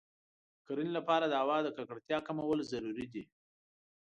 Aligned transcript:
د 0.55 0.59
کرنې 0.67 0.91
لپاره 0.97 1.25
د 1.27 1.33
هوا 1.41 1.57
د 1.63 1.67
ککړتیا 1.77 2.17
کمول 2.27 2.59
ضروري 2.71 3.07
دی. 3.13 3.23